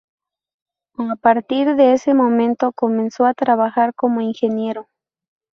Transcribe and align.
A 0.97 1.15
partir 1.15 1.75
de 1.75 1.93
ese 1.93 2.15
momento 2.15 2.71
comenzó 2.73 3.27
a 3.27 3.35
trabajar 3.35 3.93
como 3.93 4.19
ingeniero. 4.21 4.87